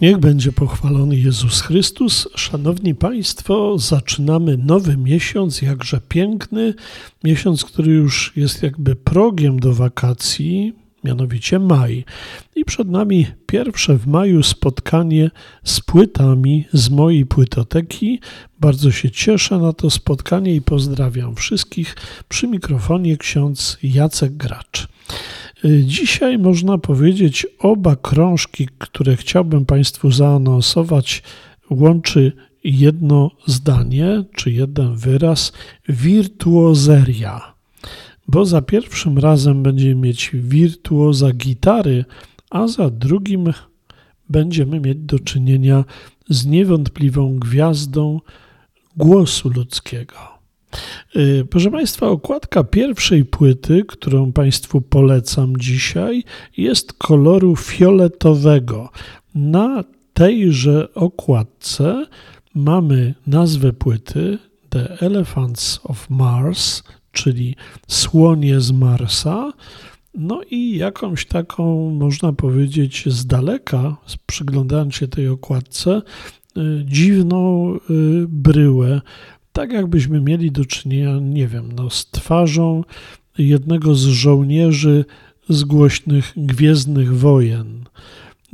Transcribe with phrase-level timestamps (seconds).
[0.00, 2.28] Niech będzie pochwalony Jezus Chrystus.
[2.34, 6.74] Szanowni Państwo, zaczynamy nowy miesiąc, jakże piękny.
[7.24, 10.74] Miesiąc, który już jest jakby progiem do wakacji,
[11.08, 12.04] mianowicie maj.
[12.56, 15.30] I przed nami pierwsze w maju spotkanie
[15.64, 18.20] z płytami z mojej płytoteki.
[18.60, 21.96] Bardzo się cieszę na to spotkanie i pozdrawiam wszystkich.
[22.28, 24.88] Przy mikrofonie ksiądz Jacek Gracz.
[25.84, 31.22] Dzisiaj można powiedzieć, oba krążki, które chciałbym Państwu zaanonsować,
[31.70, 32.32] łączy
[32.64, 35.52] jedno zdanie czy jeden wyraz
[35.88, 37.57] wirtuozeria.
[38.28, 42.04] Bo za pierwszym razem będziemy mieć wirtuoza gitary,
[42.50, 43.52] a za drugim
[44.28, 45.84] będziemy mieć do czynienia
[46.28, 48.20] z niewątpliwą gwiazdą
[48.96, 50.14] głosu ludzkiego.
[51.16, 56.24] Y, proszę Państwa, okładka pierwszej płyty, którą Państwu polecam dzisiaj,
[56.56, 58.90] jest koloru fioletowego.
[59.34, 62.06] Na tejże okładce
[62.54, 66.82] mamy nazwę płyty The Elephants of Mars,
[67.22, 67.56] czyli
[67.88, 69.52] słonie z Marsa.
[70.14, 76.02] No i jakąś taką, można powiedzieć, z daleka, przyglądając się tej okładce,
[76.56, 77.78] y, dziwną y,
[78.28, 79.00] bryłę
[79.58, 82.84] tak jakbyśmy mieli do czynienia, nie wiem, no, z twarzą
[83.38, 85.04] jednego z żołnierzy
[85.48, 87.84] z głośnych Gwiezdnych Wojen.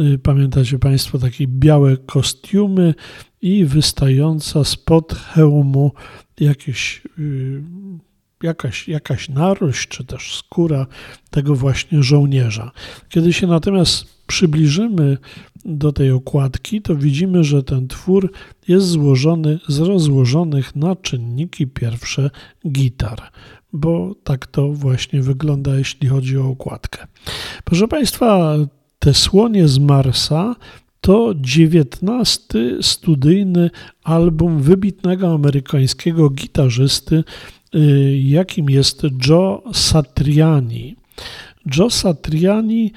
[0.00, 2.94] Y, pamiętacie Państwo takie białe kostiumy
[3.42, 5.92] i wystająca spod hełmu
[6.40, 7.02] jakieś,
[8.42, 10.86] jakaś, jakaś narość czy też skóra
[11.30, 12.70] tego właśnie żołnierza.
[13.08, 15.18] Kiedy się natomiast przybliżymy
[15.64, 18.32] do tej okładki, to widzimy, że ten twór
[18.68, 22.30] jest złożony z rozłożonych na czynniki pierwsze
[22.68, 23.30] gitar,
[23.72, 27.06] bo tak to właśnie wygląda, jeśli chodzi o okładkę.
[27.64, 28.56] Proszę Państwa,
[28.98, 30.56] te słonie z Marsa
[31.00, 33.70] to dziewiętnasty studyjny
[34.04, 37.24] album wybitnego amerykańskiego gitarzysty,
[38.22, 40.96] jakim jest Joe Satriani.
[41.76, 42.92] Joe Satriani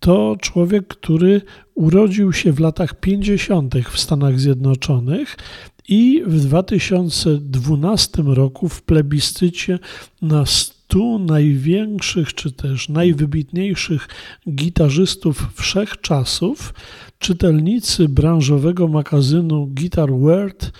[0.00, 1.42] to człowiek, który
[1.74, 3.74] urodził się w latach 50.
[3.90, 5.36] w Stanach Zjednoczonych
[5.88, 9.78] i w 2012 roku w plebiscycie
[10.22, 14.08] na 100 największych czy też najwybitniejszych
[14.50, 16.74] gitarzystów wszechczasów
[17.18, 20.72] czytelnicy branżowego magazynu Guitar World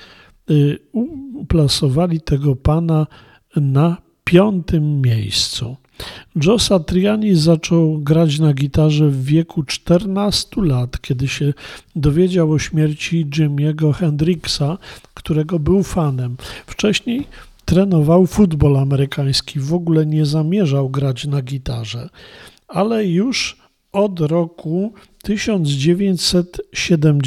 [0.50, 0.78] y,
[1.34, 3.06] uplasowali tego pana
[3.56, 5.76] na piątym miejscu.
[6.44, 11.52] Joe Satriani zaczął grać na gitarze w wieku 14 lat, kiedy się
[11.96, 14.78] dowiedział o śmierci Jimiego Hendrixa,
[15.14, 16.36] którego był fanem.
[16.66, 17.26] Wcześniej
[17.64, 22.08] trenował futbol amerykański, w ogóle nie zamierzał grać na gitarze,
[22.68, 23.56] ale już
[23.92, 24.92] od roku
[25.22, 27.18] 1971,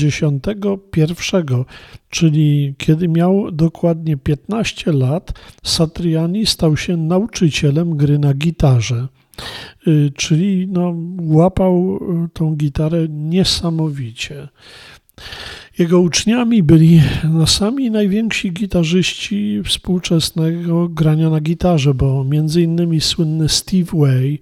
[2.09, 9.07] czyli kiedy miał dokładnie 15 lat, Satriani stał się nauczycielem gry na gitarze.
[9.87, 14.47] Y, czyli no, łapał y, tą gitarę niesamowicie.
[15.79, 17.01] Jego uczniami byli
[17.33, 24.39] no, sami najwięksi gitarzyści współczesnego grania na gitarze, bo między innymi słynny Steve Way,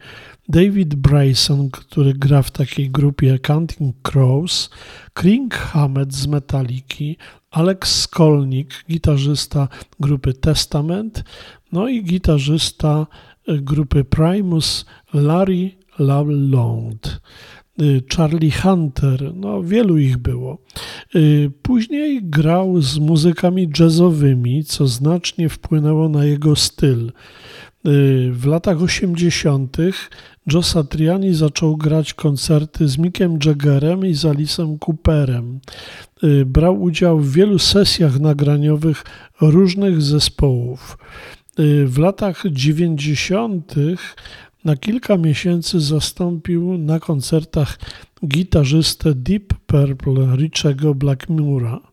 [0.50, 4.70] David Bryson, który gra w takiej grupie Counting Crows,
[5.14, 7.18] Kring Hammett z Metaliki,
[7.52, 9.68] Alex Skolnick, gitarzysta
[10.00, 11.24] grupy Testament,
[11.72, 13.08] no i gitarzysta
[13.48, 17.10] e, grupy Primus Larry LaLonde.
[18.16, 20.58] Charlie Hunter, no wielu ich było.
[21.16, 21.20] E,
[21.62, 27.12] później grał z muzykami jazzowymi, co znacznie wpłynęło na jego styl.
[27.86, 27.90] E,
[28.32, 29.78] w latach 80.
[30.54, 35.60] Joe Satriani zaczął grać koncerty z Mickiem Jaggerem i z Alice'em Cooperem.
[36.24, 39.04] Y, brał udział w wielu sesjach nagraniowych
[39.42, 40.98] różnych zespołów.
[41.60, 43.76] Y, w latach 90.
[44.66, 47.80] na kilka miesięcy zastąpił na koncertach
[48.28, 51.91] gitarzystę Deep Purple Richego Blackmura.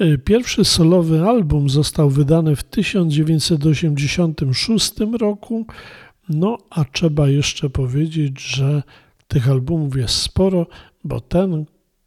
[0.00, 5.66] Y, pierwszy solowy album został wydany w 1986 roku,
[6.28, 8.82] no a trzeba jeszcze powiedzieć, że
[9.28, 10.66] tych albumów jest sporo,
[11.04, 11.64] bo ten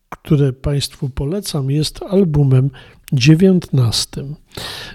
[0.10, 2.70] które Państwu polecam, jest albumem
[3.14, 4.36] dziewiętnastym.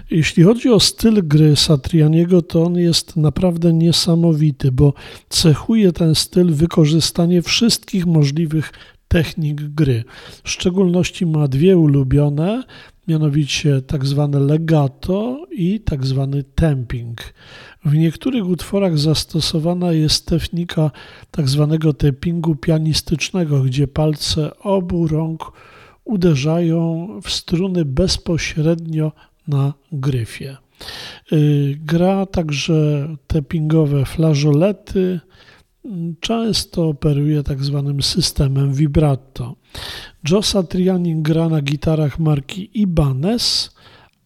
[0.09, 4.93] Jeśli chodzi o styl gry Satrianiego, to on jest naprawdę niesamowity, bo
[5.29, 8.71] cechuje ten styl wykorzystanie wszystkich możliwych
[9.11, 10.03] technik gry.
[10.43, 12.63] W szczególności ma dwie ulubione,
[13.07, 17.33] mianowicie tak zwane legato i tak zwany tamping.
[17.85, 20.91] W niektórych utworach zastosowana jest technika
[21.31, 25.51] tak zwanego tappingu pianistycznego, gdzie palce obu rąk
[26.03, 29.11] uderzają w struny bezpośrednio
[29.47, 30.57] na gryfie.
[31.31, 35.19] Y, gra także tappingowe flażolety,
[36.19, 39.55] często operuje tak zwanym systemem vibrato.
[40.29, 43.75] Joe Satriani gra na gitarach marki Ibanez,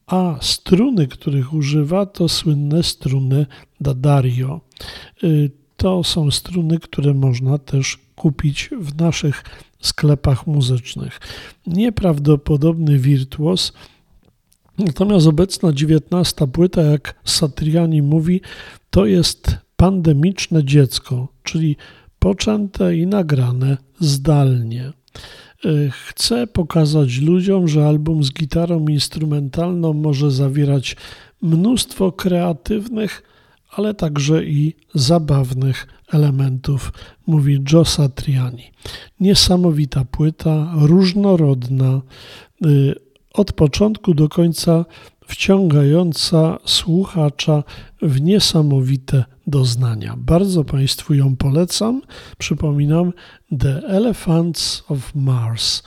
[0.07, 3.45] a struny, których używa, to słynne struny
[3.81, 4.61] Dadario.
[5.23, 9.43] Y, to są struny, które można też kupić w naszych
[9.79, 11.19] sklepach muzycznych.
[11.67, 13.73] Nieprawdopodobny wirtuos.
[14.77, 18.41] Natomiast obecna dziewiętnasta płyta, jak Satriani mówi,
[18.89, 21.75] to jest pandemiczne dziecko, czyli
[22.19, 24.93] poczęte i nagrane zdalnie.
[25.65, 30.95] Y, chcę pokazać ludziom, że album z gitarą instrumentalną może zawierać
[31.41, 33.23] mnóstwo kreatywnych,
[33.71, 36.91] ale także i zabawnych elementów,
[37.27, 38.71] mówi Joe Satriani.
[39.19, 42.01] Niesamowita płyta, różnorodna,
[42.65, 42.95] y,
[43.33, 44.85] od początku do końca
[45.27, 47.63] wciągająca słuchacza
[48.01, 50.13] w niesamowite doznania.
[50.17, 52.01] Bardzo Państwu ją polecam.
[52.37, 53.13] Przypominam
[53.59, 55.83] The Elephants of Mars,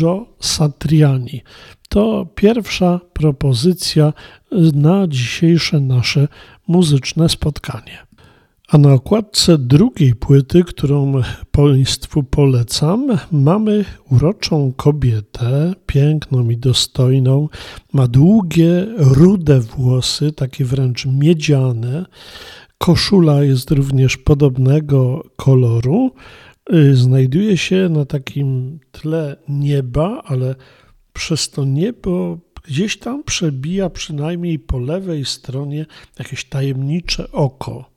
[0.00, 1.42] Joe Satriani.
[1.88, 4.12] To pierwsza propozycja
[4.74, 6.28] na dzisiejsze nasze
[6.68, 7.98] muzyczne spotkanie.
[8.72, 17.48] A na okładce drugiej płyty, którą Państwu polecam, mamy uroczą kobietę, piękną i dostojną.
[17.92, 22.06] Ma długie, rude włosy, takie wręcz miedziane.
[22.78, 26.10] Koszula jest również podobnego koloru.
[26.74, 30.54] Y, znajduje się na takim tle nieba, ale
[31.12, 35.86] przez to niebo gdzieś tam przebija przynajmniej po lewej stronie
[36.18, 37.90] jakieś tajemnicze oko.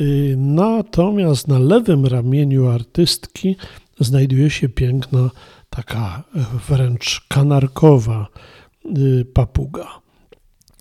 [0.00, 3.56] Y, natomiast na lewym ramieniu artystki
[4.00, 5.30] znajduje się piękna,
[5.70, 6.22] taka
[6.68, 8.26] wręcz kanarkowa
[8.98, 9.88] y, papuga.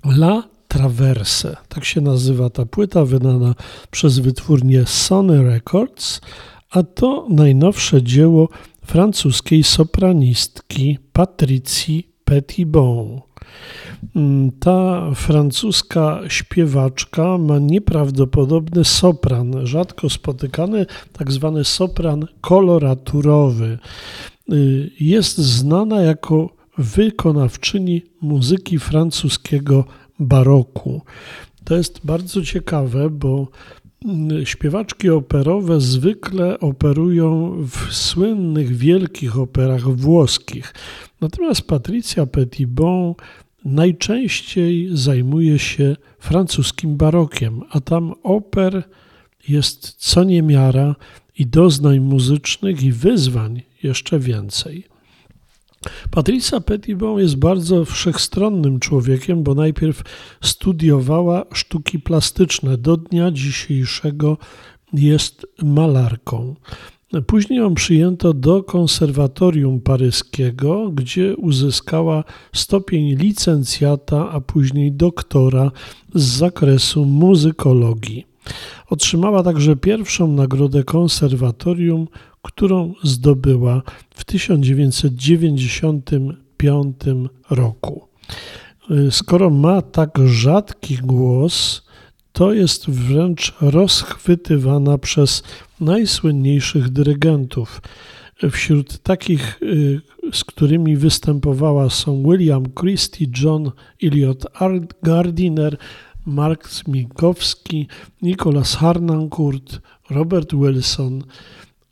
[0.06, 3.56] La Traverse, tak się nazywa ta płyta, wydana
[3.92, 6.21] przez wytwórnię Sony Records,
[6.69, 8.50] a to najnowsze dzieło
[8.86, 13.21] francuskiej sopranistki Patricji Petitbon.
[14.16, 23.78] Mm, ta francuska śpiewaczka ma nieprawdopodobny sopran, rzadko spotykany, tak zwany sopran koloraturowy.
[24.54, 29.86] Y, jest znana jako wykonawczyni muzyki francuskiego
[30.20, 31.02] baroku.
[31.64, 33.48] To jest bardzo ciekawe, bo
[34.06, 40.74] mm, śpiewaczki operowe zwykle operują w słynnych wielkich operach włoskich.
[41.22, 43.14] Natomiast Patricia Petitbon
[43.65, 48.83] najczęściej zajmuje się francuskim barokiem, a tam oper
[49.48, 50.95] jest co niemiara
[51.38, 54.94] i doznań muzycznych i wyzwań jeszcze więcej.
[56.12, 60.03] Patricia Petitbon jest bardzo wszechstronnym człowiekiem, bo najpierw
[60.41, 62.77] studiowała sztuki plastyczne.
[62.77, 64.38] Do dnia dzisiejszego
[64.93, 66.55] jest malarką.
[67.22, 75.72] Później ją przyjęto do konserwatorium paryskiego, gdzie uzyskała stopień licencjata, a później doktora
[76.15, 78.25] z zakresu muzykologii.
[78.89, 82.08] Otrzymała także pierwszą nagrodę konserwatorium,
[82.41, 83.82] którą zdobyła
[84.15, 86.96] w 1995
[87.50, 88.08] roku.
[89.12, 91.83] Skoro ma tak rzadki głos,
[92.34, 95.44] to jest wręcz rozchwytywana przez
[95.80, 97.82] najsłynniejszych dyrygentów.
[98.52, 100.02] Wśród takich, y,
[100.34, 103.72] z którymi występowała są William Christie, John
[104.04, 104.46] Elliot
[105.04, 105.78] Gardiner,
[106.25, 107.88] Mark Smikowski,
[108.22, 111.24] Nicholas Harnoncourt, Robert Wilson,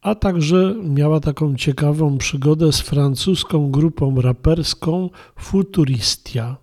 [0.02, 6.58] a także miała taką ciekawą przygodę z francuską grupą raperską Futuristia.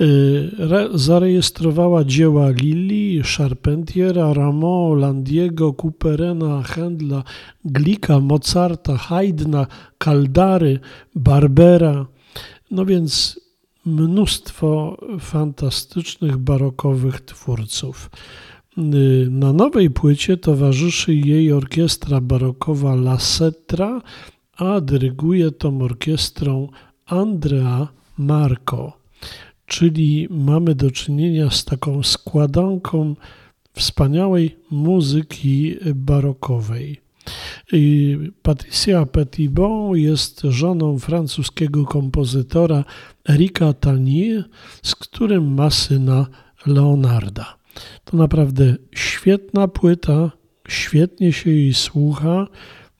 [0.00, 0.50] Y,
[0.94, 7.22] zarejestrowała dzieła Lilli, Charpentiera, Rameau, Landiego, Couperena, Händla,
[7.64, 9.66] Glika, Mozarta, Haydna,
[9.98, 10.80] Kaldary,
[11.14, 12.06] Barbera.
[12.70, 13.40] No więc
[13.86, 18.10] mnóstwo fantastycznych barokowych twórców.
[18.78, 24.02] Y, na nowej płycie towarzyszy jej orkiestra barokowa La Setra,
[24.56, 26.68] a dyryguje tą orkiestrą
[27.06, 27.88] Andrea
[28.18, 28.92] Marco,
[29.66, 33.14] czyli mamy do czynienia z taką składanką
[33.72, 37.00] wspaniałej muzyki barokowej.
[38.42, 42.84] Patricia Petitbon jest żoną francuskiego kompozytora
[43.28, 44.44] Erika Tanier,
[44.82, 46.26] z którym ma syna
[46.66, 47.56] Leonarda.
[48.04, 50.30] To naprawdę świetna płyta,
[50.68, 52.46] świetnie się jej słucha,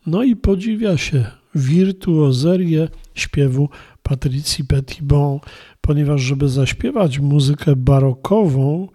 [0.07, 3.69] no i podziwia się wirtuozerię śpiewu
[4.03, 5.39] Patricji Petitbon,
[5.87, 8.89] ponieważ żeby zaśpiewać muzykę barokową,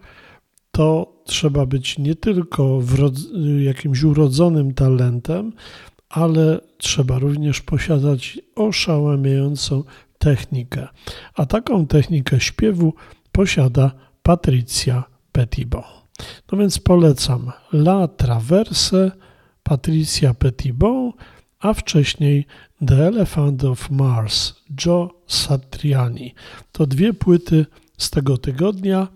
[0.70, 2.80] to trzeba być nie tylko
[3.58, 5.52] jakimś urodzonym talentem,
[6.08, 9.84] ale trzeba również posiadać oszałamiającą
[10.18, 10.88] technikę.
[11.34, 12.94] A taką technikę śpiewu
[13.32, 15.82] posiada Patricia Petitbon.
[16.52, 19.10] No więc polecam La Traverse,
[19.62, 21.12] Patricia Petitbon,
[21.62, 22.46] a wcześniej
[22.86, 24.54] The Elephant of Mars,
[24.86, 26.34] Joe Satriani.
[26.72, 27.66] To dwie płyty
[27.98, 29.08] z tego tygodnia.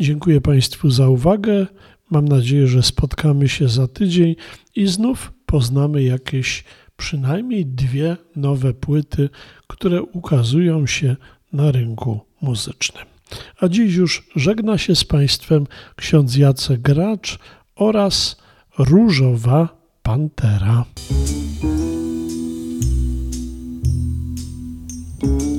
[0.00, 1.66] Dziękuję Państwu za uwagę.
[2.10, 4.36] Mam nadzieję, że spotkamy się za tydzień
[4.76, 6.64] i znów poznamy jakieś
[6.96, 9.28] przynajmniej dwie nowe płyty,
[9.66, 11.16] które ukazują się
[11.52, 13.04] na rynku muzycznym.
[13.60, 17.38] A dziś już żegna się z Państwem ksiądz Jacek Gracz
[17.76, 18.36] oraz
[18.78, 19.68] Różowa
[20.02, 20.84] Pantera.
[25.24, 25.53] Thank you.